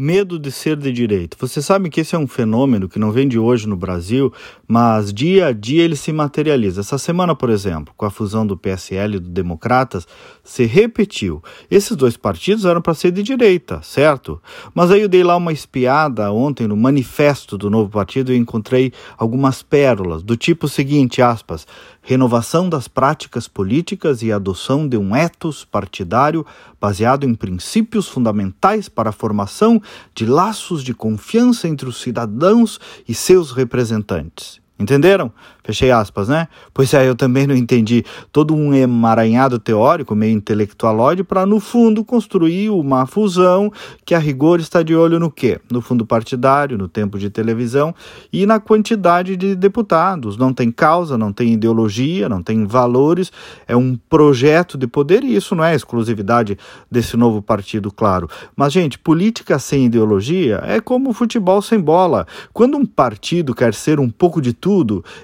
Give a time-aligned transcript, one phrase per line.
[0.00, 1.36] medo de ser de direita.
[1.38, 4.32] Você sabe que esse é um fenômeno que não vem de hoje no Brasil,
[4.66, 6.80] mas dia a dia ele se materializa.
[6.80, 10.08] Essa semana, por exemplo, com a fusão do PSL e do Democratas,
[10.42, 11.42] se repetiu.
[11.70, 14.40] Esses dois partidos eram para ser de direita, certo?
[14.74, 18.94] Mas aí eu dei lá uma espiada ontem no manifesto do novo partido e encontrei
[19.18, 21.66] algumas pérolas, do tipo seguinte, aspas,
[22.02, 26.46] renovação das práticas políticas e adoção de um ethos partidário
[26.80, 29.80] baseado em princípios fundamentais para a formação
[30.14, 34.59] de laços de confiança entre os cidadãos e seus representantes.
[34.80, 35.30] Entenderam?
[35.62, 36.48] Fechei aspas, né?
[36.72, 38.02] Pois é, eu também não entendi
[38.32, 43.70] todo um emaranhado teórico, meio intelectualóide, para no fundo construir uma fusão
[44.06, 45.60] que a rigor está de olho no quê?
[45.70, 47.94] No fundo partidário, no tempo de televisão
[48.32, 50.38] e na quantidade de deputados.
[50.38, 53.30] Não tem causa, não tem ideologia, não tem valores,
[53.68, 56.56] é um projeto de poder e isso não é exclusividade
[56.90, 58.30] desse novo partido, claro.
[58.56, 62.26] Mas, gente, política sem ideologia é como futebol sem bola.
[62.50, 64.69] Quando um partido quer ser um pouco de tudo,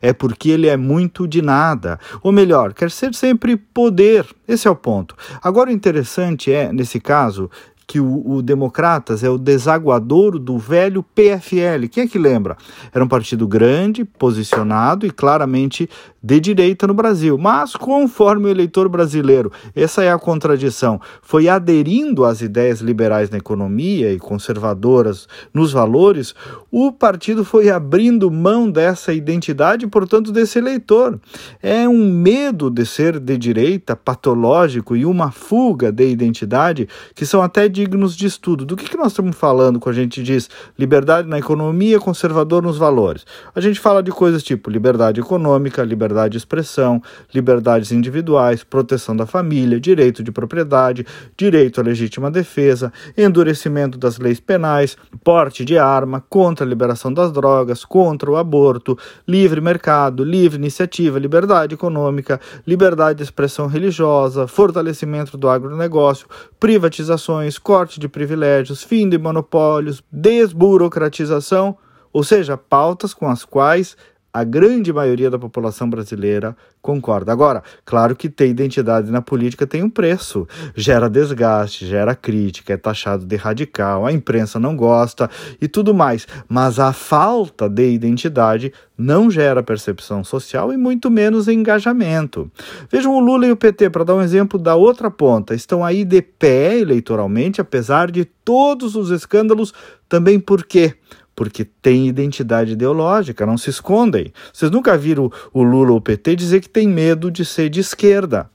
[0.00, 1.98] é porque ele é muito de nada.
[2.22, 4.26] Ou melhor, quer ser sempre poder.
[4.46, 5.14] Esse é o ponto.
[5.42, 7.50] Agora, o interessante é, nesse caso,
[7.86, 11.88] que o, o, Democratas é o desaguador do velho PFL.
[11.90, 12.56] Quem é que lembra?
[12.92, 15.88] Era um partido grande, posicionado e claramente
[16.22, 17.36] de direita no Brasil.
[17.38, 23.38] Mas, conforme o eleitor brasileiro, essa é a contradição, foi aderindo às ideias liberais na
[23.38, 26.34] economia e conservadoras nos valores,
[26.70, 31.20] o partido foi abrindo mão dessa identidade portanto, desse eleitor.
[31.62, 37.42] É um medo de ser de direita patológico e uma fuga de identidade que são
[37.42, 38.64] até dignos de estudo.
[38.64, 42.78] Do que, que nós estamos falando quando a gente diz liberdade na economia, conservador nos
[42.78, 43.26] valores?
[43.54, 47.02] A gente fala de coisas tipo liberdade econômica, liberdade de expressão,
[47.34, 51.04] liberdades individuais, proteção da família, direito de propriedade,
[51.36, 57.32] direito à legítima defesa, endurecimento das leis penais, porte de arma, contra a liberação das
[57.32, 65.36] drogas, contra o aborto, livre mercado, livre iniciativa, liberdade econômica, liberdade de expressão religiosa, fortalecimento
[65.36, 66.28] do agronegócio,
[66.60, 71.78] privatizações, corte de privilégios, fim de monopólios, desburocratização,
[72.12, 73.96] ou seja, pautas com as quais
[74.34, 77.30] a grande maioria da população brasileira concorda.
[77.30, 82.76] Agora, claro que ter identidade na política tem um preço, gera desgaste, gera crítica, é
[82.76, 85.30] taxado de radical, a imprensa não gosta
[85.60, 91.46] e tudo mais, mas a falta de identidade não gera percepção social e muito menos
[91.46, 92.50] engajamento.
[92.90, 96.04] Vejam o Lula e o PT, para dar um exemplo da outra ponta, estão aí
[96.04, 99.72] de pé eleitoralmente, apesar de todos os escândalos,
[100.08, 100.94] também por quê?
[101.34, 104.32] Porque tem identidade ideológica, não se escondem.
[104.52, 107.80] Vocês nunca viram o Lula ou o PT dizer que tem medo de ser de
[107.80, 108.50] esquerda.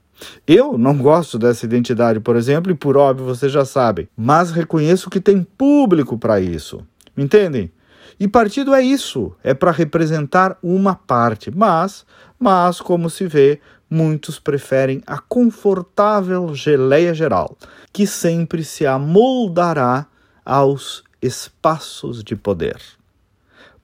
[0.46, 5.10] Eu não gosto dessa identidade, por exemplo, e por óbvio vocês já sabem, mas reconheço
[5.10, 6.84] que tem público para isso.
[7.16, 7.70] Entendem?
[8.18, 12.04] E partido é isso, é para representar uma parte, mas,
[12.38, 17.56] mas como se vê, muitos preferem a confortável geleia geral,
[17.92, 20.06] que sempre se amoldará
[20.44, 22.80] aos espaços de poder.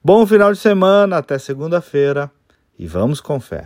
[0.03, 2.31] Bom final de semana, até segunda-feira
[2.77, 3.65] e vamos com fé.